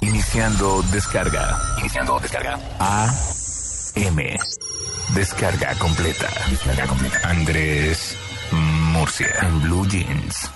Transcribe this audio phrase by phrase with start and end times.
[0.00, 1.58] Iniciando descarga.
[1.80, 2.58] Iniciando descarga.
[2.78, 3.12] A
[3.94, 4.36] M.
[5.14, 6.28] Descarga completa.
[6.50, 7.20] Descarga completa.
[7.24, 8.16] Andrés
[8.92, 9.28] Murcia.
[9.42, 10.50] En Blue Jeans.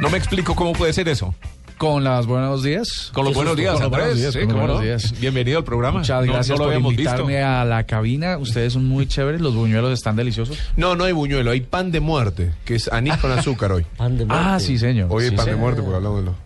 [0.00, 1.34] No me explico cómo puede ser eso.
[1.78, 3.10] Con las buenos días.
[3.12, 4.04] Con los buenos días, Con los Andrés.
[4.06, 4.82] buenos días, Sí, cómo buenos no.
[4.82, 5.20] días.
[5.20, 5.98] Bienvenido al programa.
[5.98, 7.46] Muchas No- gracias no, por invitarme visto.
[7.46, 8.38] a la cabina.
[8.38, 9.40] Ustedes son muy chéveres.
[9.42, 10.58] Los buñuelos están deliciosos.
[10.76, 13.86] No, no hay buñuelo, hay pan de muerte, que es anís con azúcar hoy.
[14.30, 15.08] Ah, sí, señor.
[15.10, 16.45] Hoy hay Sí, pan de muerte porque hablamos de lo.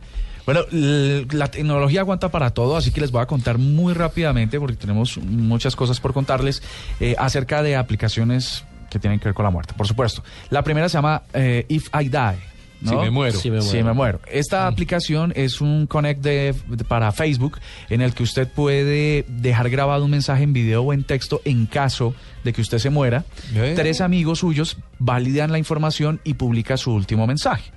[0.53, 4.77] Bueno, la tecnología aguanta para todo, así que les voy a contar muy rápidamente, porque
[4.77, 6.63] tenemos muchas cosas por contarles,
[6.99, 10.25] eh, acerca de aplicaciones que tienen que ver con la muerte, por supuesto.
[10.51, 12.51] La primera se llama eh, If I Die.
[12.81, 12.91] ¿no?
[12.93, 13.39] Si me muero.
[13.39, 14.21] Si me muero.
[14.27, 17.59] Esta aplicación es un connect de- de- para Facebook
[17.91, 21.67] en el que usted puede dejar grabado un mensaje en video o en texto en
[21.67, 23.25] caso de que usted se muera.
[23.55, 23.75] Eh.
[23.77, 27.71] Tres amigos suyos validan la información y publica su último mensaje.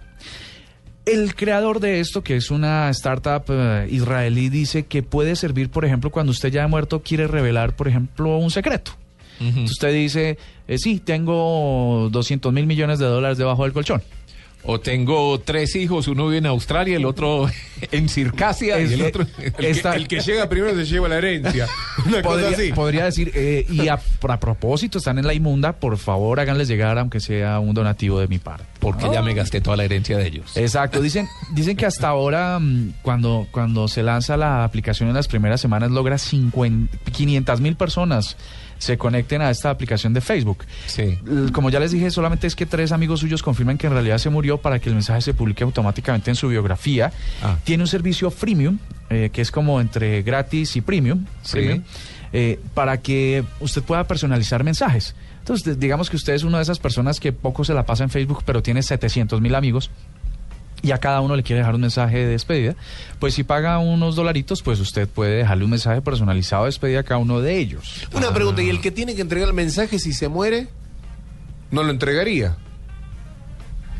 [1.06, 5.84] El creador de esto, que es una startup eh, israelí, dice que puede servir, por
[5.84, 8.92] ejemplo, cuando usted ya ha muerto, quiere revelar, por ejemplo, un secreto.
[9.40, 10.38] Entonces usted dice,
[10.70, 14.02] eh, sí, tengo 200 mil millones de dólares debajo del colchón.
[14.66, 17.50] O tengo tres hijos, uno vive en Australia, el otro
[17.92, 19.26] en Circasia y el otro...
[19.58, 21.68] El, Esta- que, el que llega primero se lleva la herencia.
[22.06, 22.72] Una cosa Podría, así.
[22.72, 23.96] podría decir, eh, y a,
[24.30, 28.30] a propósito, están en la inmunda, por favor háganles llegar, aunque sea un donativo de
[28.30, 28.64] mi parte.
[28.84, 30.56] Porque ya me gasté toda la herencia de ellos.
[30.56, 35.28] Exacto, dicen, dicen que hasta ahora, mm, cuando, cuando se lanza la aplicación en las
[35.28, 38.36] primeras semanas, logra 500 mil personas
[38.84, 40.66] se conecten a esta aplicación de Facebook.
[40.88, 41.18] Sí.
[41.54, 44.30] Como ya les dije, solamente es que tres amigos suyos confirman que en realidad se
[44.30, 47.14] murió para que el mensaje se publique automáticamente en su biografía.
[47.42, 47.58] Ah.
[47.64, 48.80] Tiene un servicio freemium,
[49.10, 51.54] eh, que es como entre gratis y premium, Sí.
[51.54, 51.84] premium,
[52.34, 55.16] eh, para que usted pueda personalizar mensajes.
[55.40, 58.10] Entonces, digamos que usted es una de esas personas que poco se la pasa en
[58.10, 59.90] Facebook, pero tiene 700 mil amigos
[60.84, 62.76] y a cada uno le quiere dejar un mensaje de despedida,
[63.20, 67.04] pues si paga unos dolaritos, pues usted puede dejarle un mensaje personalizado de despedida a
[67.04, 68.06] cada uno de ellos.
[68.14, 70.68] Una pregunta, ¿y el que tiene que entregar el mensaje si se muere?
[71.72, 72.58] ¿No lo entregaría?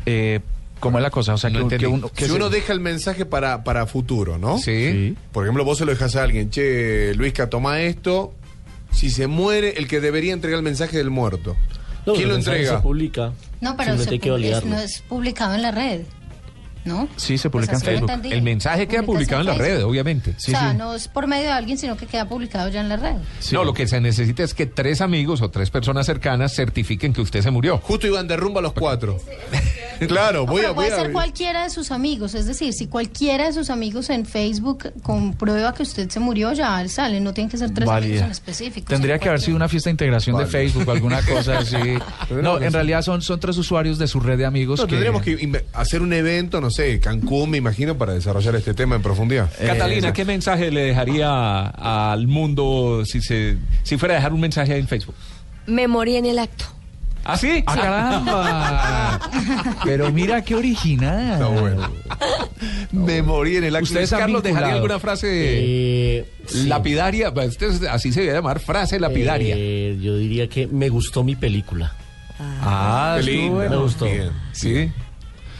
[0.04, 0.40] Eh,
[0.80, 1.34] ¿Cómo es la cosa?
[1.34, 1.84] O sea, No que, entendí.
[1.84, 2.08] que uno...
[2.10, 4.58] que si se- uno deja el mensaje para, para futuro, ¿no?
[4.58, 4.90] Sí.
[4.92, 5.16] Sí.
[5.32, 8.34] Por ejemplo, vos se lo dejas a alguien, che, Luisca, toma esto.
[8.92, 11.56] Si se muere, el que debería entregar el mensaje del muerto.
[12.04, 12.76] ¿Quién lo entrega?
[12.76, 13.32] Se publica.
[13.60, 14.70] No, pero se hay que pu- es- validarlo.
[14.70, 16.02] no es publicado en la red,
[16.84, 17.08] ¿no?
[17.16, 18.10] Sí, se publica Pues en Facebook.
[18.30, 20.34] El mensaje queda publicado en la red, obviamente.
[20.36, 20.76] Sí, o sea, sí.
[20.76, 23.16] no es por medio de alguien, sino que queda publicado ya en la red.
[23.40, 23.54] Sí.
[23.54, 27.22] No, lo que se necesita es que tres amigos o tres personas cercanas certifiquen que
[27.22, 27.78] usted se murió.
[27.78, 29.18] Justo iban de rumbo a los cuatro.
[30.08, 30.72] claro, O voy pero a...
[30.72, 34.10] Voy puede a ser cualquiera de sus amigos, es decir, si cualquiera de sus amigos
[34.10, 37.86] en Facebook comprueba que usted se murió, ya él sale, no tiene que ser tres
[37.86, 38.08] Válida.
[38.10, 38.86] amigos en específico.
[38.88, 40.46] Tendría que haber sido una fiesta de integración de.
[40.46, 41.76] Facebook, alguna cosa así.
[42.30, 42.74] No, en sí.
[42.74, 44.90] realidad son, son tres usuarios de su red de amigos No, que...
[44.92, 49.02] tendríamos que hacer un evento, no sé, Cancún, me imagino, para desarrollar este tema en
[49.02, 49.50] profundidad.
[49.58, 50.12] Eh, Catalina.
[50.12, 54.86] ¿qué mensaje le dejaría al mundo si se si fuera a dejar un mensaje en
[54.88, 55.14] Facebook?
[55.66, 56.66] Me morí en el acto.
[57.24, 57.62] ¿Ah, sí?
[57.66, 59.20] ¡Ah, caramba!
[59.84, 61.32] Pero mira qué original.
[61.32, 61.90] Está bueno.
[62.92, 63.84] Me morí en el acto.
[63.84, 66.66] ¿Ustedes Carlos, ¿dejaría alguna frase Eh, sí.
[66.66, 67.32] lapidaria?
[67.32, 69.54] Pues, este es- así se debe llamar, frase lapidaria.
[69.58, 71.94] Eh, yo diría que me gustó mi película.
[72.38, 73.54] ah, lindo.
[73.54, 73.70] bueno.
[73.70, 74.04] Me gustó.
[74.06, 74.30] Bien.
[74.52, 74.90] Sí.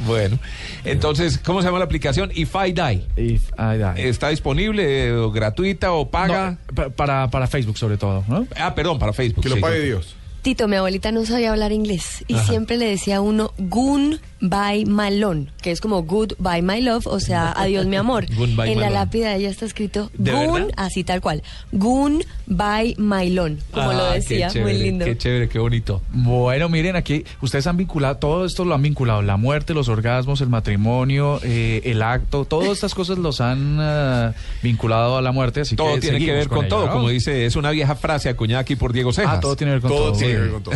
[0.07, 0.41] Bueno,
[0.85, 2.31] entonces, ¿cómo se llama la aplicación?
[2.35, 3.07] If I Die.
[3.17, 4.09] If I die.
[4.09, 6.59] ¿Está disponible, o gratuita o paga?
[6.69, 8.45] No, pa- para, para Facebook sobre todo, ¿no?
[8.57, 9.45] Ah, perdón, para Facebook.
[9.45, 9.61] Que lo sí.
[9.61, 10.17] pague Dios.
[10.45, 14.85] Tito, mi abuelita no sabía hablar inglés y siempre le decía a uno Gun by
[14.85, 18.27] Malone, que es como Good by my love, o sea, adiós mi amor.
[18.35, 19.05] Goodbye, en la my love.
[19.05, 20.69] lápida de ella está escrito ¿De Gun, verdad?
[20.77, 21.43] así tal cual,
[21.73, 25.05] Gun by Mylon, como lo Ah, qué decía, chévere, muy lindo.
[25.05, 26.03] Qué chévere, qué bonito.
[26.13, 30.41] Bueno, miren, aquí ustedes han vinculado, todo esto lo han vinculado, la muerte, los orgasmos,
[30.41, 34.33] el matrimonio, eh, el acto, todas estas cosas los han eh,
[34.63, 36.93] vinculado a la muerte, así Todo que tiene que ver con, todo, ¿no?
[36.93, 39.39] como dice, es una vieja frase acuñada aquí por Diego Cejas.
[39.39, 40.09] Ah, todo tiene que ver con todo.
[40.11, 40.75] Todo tiene que ver con todo.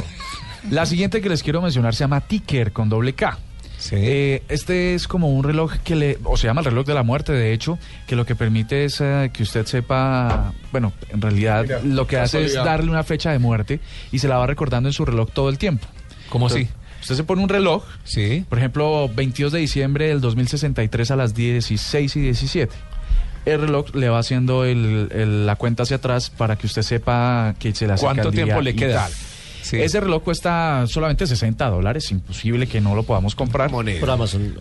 [0.71, 3.39] La siguiente que les quiero mencionar se llama Ticker con doble K.
[3.79, 3.95] Sí.
[3.97, 7.05] Eh, este es como un reloj que le, o se llama el reloj de la
[7.05, 7.79] muerte, de hecho,
[8.09, 12.17] que lo que permite es eh, que usted sepa, bueno, en realidad Mira, lo que
[12.19, 13.79] hace es darle una fecha de muerte
[14.11, 15.87] y se la va recordando en su reloj todo el tiempo.
[16.29, 16.69] ¿Cómo así?
[17.01, 18.45] Usted se pone un reloj, Sí.
[18.49, 22.75] por ejemplo, 22 de diciembre del 2063 a las 16 y 17.
[23.47, 27.55] El reloj le va haciendo el- el- la cuenta hacia atrás para que usted sepa
[27.61, 29.05] que se le acerca ¿Cuánto el día tiempo le y queda?
[29.05, 29.13] tal.
[29.69, 29.77] Sí.
[29.77, 33.71] Ese reloj cuesta solamente 60 dólares, imposible que no lo podamos comprar.
[33.71, 34.01] Moneda.
[34.01, 34.55] Por Amazon.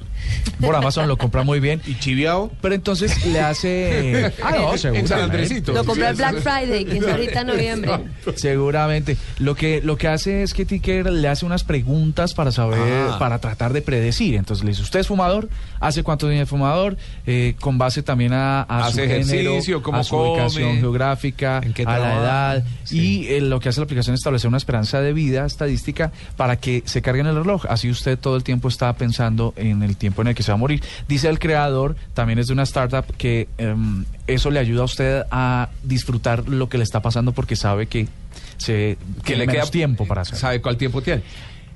[0.60, 1.82] Por Amazon lo compra muy bien.
[1.86, 2.52] ¿Y chiviao?
[2.62, 4.34] Pero entonces le hace...
[4.44, 5.14] Ah, no, En San seguramente.
[5.24, 5.72] Andresito.
[5.74, 7.92] Lo compré Sí, el Black Friday, que es ahorita en noviembre.
[8.36, 9.18] Seguramente.
[9.40, 12.80] Lo que, lo que hace es que Ticker le hace unas preguntas para saber,
[13.12, 13.18] Ah.
[13.20, 14.36] para tratar de predecir.
[14.36, 15.50] Entonces le dice, ¿usted es fumador?
[15.80, 16.98] ¿Hace cuánto tiene fumador?
[17.26, 21.98] Eh, con base también a, a su género, ejercicio, a su come, ubicación geográfica, a
[22.00, 22.64] la edad.
[22.84, 23.24] Sí.
[23.24, 26.56] Y eh, lo que hace la aplicación es establecer una esperanza de vida estadística para
[26.58, 27.66] que se cargue en el reloj.
[27.70, 30.56] Así usted todo el tiempo está pensando en el tiempo en el que se va
[30.56, 30.82] a morir.
[31.08, 35.24] Dice el creador, también es de una startup, que em, eso le ayuda a usted
[35.32, 38.08] a disfrutar lo que le está pasando porque sabe que
[38.58, 40.38] se Que le menos queda tiempo para hacer.
[40.38, 41.22] ¿Sabe cuál tiempo tiene?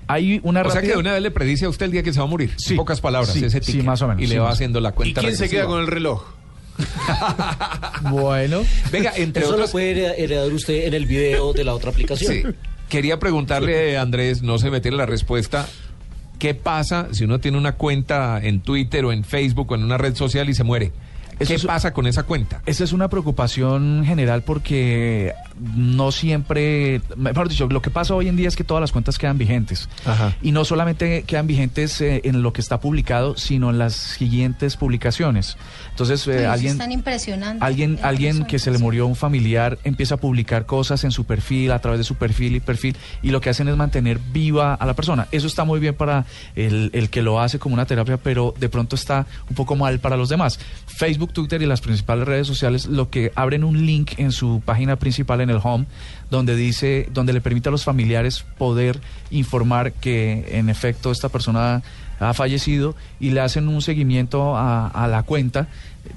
[0.07, 2.11] Hay una O sea que de una vez le predice a usted el día que
[2.11, 2.51] se va a morir.
[2.57, 2.73] Sí.
[2.73, 3.85] En pocas palabras, Sí, ese sí, ticket.
[3.85, 5.79] más o menos, Y sí, le va haciendo la ¿Y cuenta quién se queda con
[5.79, 6.23] el reloj?
[8.11, 9.71] Bueno, Venga, entre Eso lo otros...
[9.71, 12.33] puede hered- heredar usted en el video de la otra aplicación.
[12.33, 12.43] Sí.
[12.91, 15.65] Quería preguntarle, Andrés, no se metiera la respuesta.
[16.39, 19.97] ¿Qué pasa si uno tiene una cuenta en Twitter o en Facebook o en una
[19.97, 20.91] red social y se muere?
[21.39, 22.61] ¿Qué es- pasa con esa cuenta?
[22.65, 28.35] Esa es una preocupación general porque no siempre, mejor dicho, lo que pasa hoy en
[28.35, 29.89] día es que todas las cuentas quedan vigentes.
[30.05, 30.35] Ajá.
[30.41, 34.77] Y no solamente quedan vigentes eh, en lo que está publicado, sino en las siguientes
[34.77, 35.57] publicaciones.
[35.89, 36.77] Entonces, eh, alguien...
[37.61, 41.71] Alguien, alguien que se le murió un familiar empieza a publicar cosas en su perfil,
[41.71, 44.85] a través de su perfil y perfil, y lo que hacen es mantener viva a
[44.85, 45.27] la persona.
[45.31, 46.25] Eso está muy bien para
[46.55, 49.99] el, el que lo hace como una terapia, pero de pronto está un poco mal
[49.99, 50.59] para los demás.
[50.87, 54.95] Facebook, Twitter y las principales redes sociales lo que abren un link en su página
[54.95, 55.85] principal en el home,
[56.29, 58.99] donde dice, donde le permite a los familiares poder
[59.29, 61.83] informar que en efecto esta persona
[62.19, 65.67] ha fallecido y le hacen un seguimiento a, a la cuenta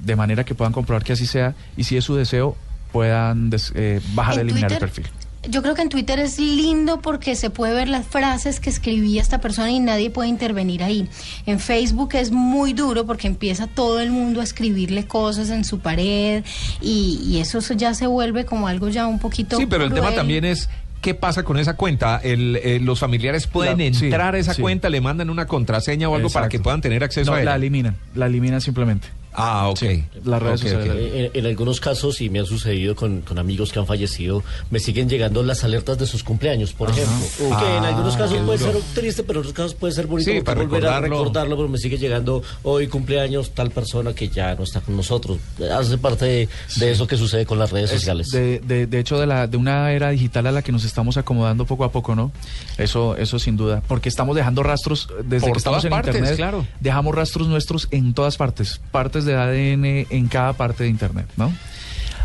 [0.03, 2.55] de manera que puedan comprobar que así sea y si es su deseo
[2.91, 5.05] puedan des- eh, bajar, eliminar el perfil.
[5.49, 9.21] Yo creo que en Twitter es lindo porque se puede ver las frases que escribía
[9.21, 11.07] esta persona y nadie puede intervenir ahí.
[11.45, 15.79] En Facebook es muy duro porque empieza todo el mundo a escribirle cosas en su
[15.79, 16.43] pared
[16.81, 19.57] y, y eso ya se vuelve como algo ya un poquito.
[19.57, 20.69] Sí, pero el tema también es
[21.01, 22.19] qué pasa con esa cuenta.
[22.23, 24.61] El, eh, los familiares pueden La- sí, entrar a esa sí.
[24.61, 27.51] cuenta, le mandan una contraseña o algo para que puedan tener acceso No, a ella.
[27.51, 29.07] la eliminan, la eliminan simplemente.
[29.37, 29.77] Ah, ok.
[29.77, 30.91] Sí, las redes Ok, sociales.
[30.91, 30.97] ok.
[30.99, 34.43] Eh, En, en algunos casos, y me ha sucedido con, con amigos que han fallecido,
[34.69, 37.15] me siguen llegando las alertas de sus cumpleaños, por ejemplo.
[37.37, 37.53] Que en
[37.83, 38.71] Ah, algunos casos puede duro.
[38.73, 41.55] ser triste, pero en otros casos puede ser bonito Sí, para volver a recordarlo.
[41.57, 45.37] pero me sigue llegando hoy cumpleaños tal persona que ya no está con nosotros.
[45.77, 48.29] Hace parte de, de eso que sucede con las redes Es sociales.
[48.31, 51.17] De, de, de hecho, de, la, de una era digital a la que nos estamos
[51.17, 52.31] acomodando poco a poco, ¿no?
[52.77, 53.81] Eso, eso sin duda.
[53.87, 56.35] Porque estamos dejando rastros eh, desde Por que estamos en partes, Internet.
[56.37, 56.67] claro.
[56.79, 58.79] Dejamos rastros nuestros en todas partes.
[58.91, 61.51] Partes de ADN en cada parte de Internet, ¿no?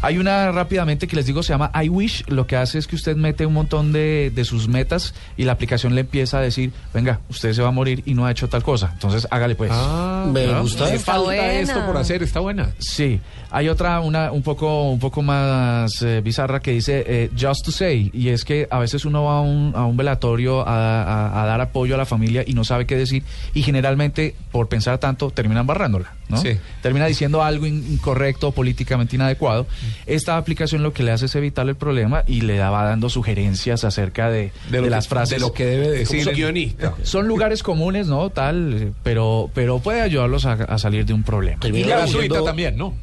[0.02, 2.24] Hay una rápidamente que les digo, se llama iWish.
[2.28, 5.52] Lo que hace es que usted mete un montón de, de sus metas y la
[5.52, 8.48] aplicación le empieza a decir, venga, usted se va a morir y no ha hecho
[8.48, 8.90] tal cosa.
[8.94, 9.70] Entonces hágale pues.
[9.74, 10.62] Ah, Me ¿no?
[10.62, 10.84] gusta.
[10.92, 11.52] Está falta buena.
[11.52, 12.70] esto por hacer, está buena.
[12.78, 13.20] Sí,
[13.50, 17.70] hay otra, una un poco, un poco más eh, bizarra que dice eh, just to
[17.72, 21.42] say, y es que a veces uno va a un, a un velatorio a, a-
[21.42, 23.22] a dar apoyo a la familia y no sabe qué decir,
[23.54, 26.38] y generalmente por pensar tanto terminan barrándola, ¿no?
[26.38, 26.58] Sí.
[26.82, 29.66] Termina diciendo algo in- incorrecto, políticamente inadecuado.
[30.06, 33.84] Esta aplicación lo que le hace es evitar el problema y le va dando sugerencias
[33.84, 35.36] acerca de, De que- las frases.
[35.38, 36.28] de lo que debe decir.
[36.30, 36.94] Guionista.
[37.02, 38.30] Son lugares comunes, ¿no?
[38.30, 41.58] Tal, pero, pero puede ayudarlos a, a salir de un problema.
[41.66, 42.94] Y gratuita diciendo- también, ¿no?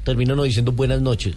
[0.44, 1.36] Diciendo buenas noches.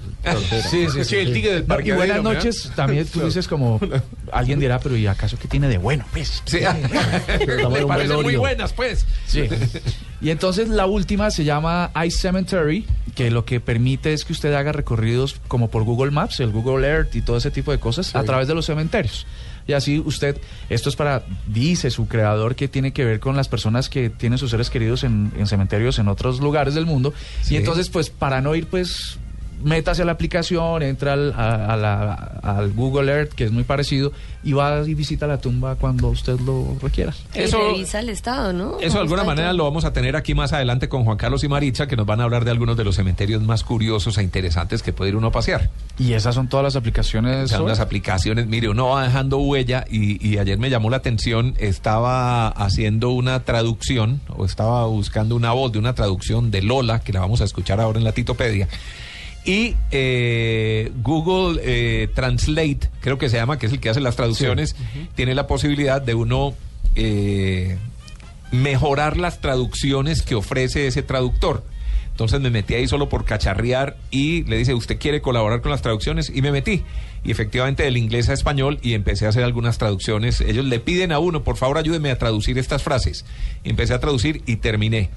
[0.70, 3.80] Sí, sí, Sí, el ticket del No, y buenas noches, también tú dices como,
[4.32, 6.04] alguien dirá, pero ¿y acaso qué tiene de bueno?
[6.12, 6.60] Pues, Sí.
[7.70, 9.06] Me parecen muy buenas, pues.
[9.26, 9.44] sí.
[10.22, 14.52] Y entonces la última se llama Ice Cemetery, que lo que permite es que usted
[14.54, 18.14] haga recorridos como por Google Maps, el Google Earth y todo ese tipo de cosas
[18.14, 19.26] a través de los cementerios.
[19.66, 23.48] Y así usted, esto es para, dice su creador, que tiene que ver con las
[23.48, 27.12] personas que tienen sus seres queridos en, en cementerios en otros lugares del mundo.
[27.42, 27.54] Sí.
[27.54, 29.18] Y entonces, pues, para no ir, pues,
[29.62, 33.64] métase a la aplicación, entra al, a- a la- al Google Earth, que es muy
[33.64, 34.12] parecido,
[34.42, 37.12] y va y visita la tumba cuando usted lo requiera.
[37.34, 38.78] Y Eso- revisa el estado, ¿no?
[38.80, 41.48] Eso de alguna manera lo vamos a tener aquí más adelante con Juan Carlos y
[41.48, 44.82] Maritza, que nos van a hablar de algunos de los cementerios más curiosos e interesantes
[44.82, 45.70] que puede ir uno a pasear.
[45.98, 47.44] Y esas son todas las aplicaciones.
[47.44, 47.64] O sea, hoy.
[47.66, 52.48] unas aplicaciones, mire, uno va dejando huella y, y ayer me llamó la atención, estaba
[52.48, 57.20] haciendo una traducción o estaba buscando una voz de una traducción de Lola, que la
[57.20, 58.68] vamos a escuchar ahora en la Titopedia.
[59.44, 64.16] Y eh, Google eh, Translate, creo que se llama, que es el que hace las
[64.16, 64.76] traducciones,
[65.14, 66.54] tiene la posibilidad de uno
[66.94, 67.78] eh,
[68.52, 71.64] mejorar las traducciones que ofrece ese traductor.
[72.10, 75.80] Entonces me metí ahí solo por cacharrear y le dice, ¿usted quiere colaborar con las
[75.80, 76.30] traducciones?
[76.34, 76.82] Y me metí.
[77.24, 80.42] Y efectivamente del inglés a español y empecé a hacer algunas traducciones.
[80.42, 83.24] Ellos le piden a uno, por favor ayúdeme a traducir estas frases.
[83.64, 85.08] Y empecé a traducir y terminé.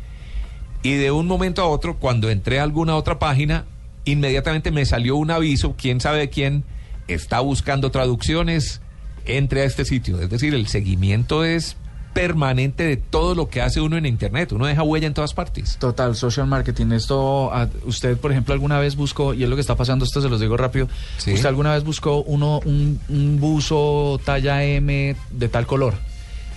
[0.81, 3.65] Y de un momento a otro, cuando entré a alguna otra página,
[4.05, 6.63] inmediatamente me salió un aviso, quién sabe quién,
[7.07, 8.81] está buscando traducciones,
[9.25, 10.19] entre a este sitio.
[10.19, 11.77] Es decir, el seguimiento es
[12.13, 14.51] permanente de todo lo que hace uno en Internet.
[14.51, 15.77] Uno deja huella en todas partes.
[15.79, 16.91] Total, social marketing.
[16.91, 20.21] Esto, ah, usted, por ejemplo, alguna vez buscó, y es lo que está pasando, esto
[20.21, 21.33] se los digo rápido, Sí.
[21.33, 25.95] usted alguna vez buscó uno, un, un buzo talla M de tal color.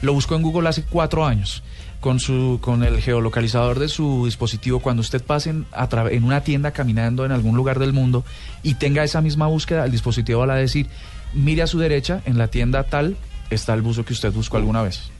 [0.02, 1.62] Lo buscó en Google hace cuatro años.
[2.00, 5.66] Con, su, con el geolocalizador de su dispositivo, cuando usted pase en,
[6.10, 8.24] en una tienda caminando en algún lugar del mundo
[8.62, 10.86] y tenga esa misma búsqueda, el dispositivo va a decir,
[11.34, 13.16] mire a su derecha, en la tienda tal
[13.50, 15.10] está el buzo que usted buscó alguna vez.